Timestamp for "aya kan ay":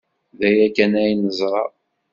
0.49-1.13